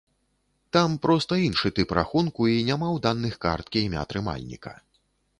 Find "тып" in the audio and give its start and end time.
1.79-1.93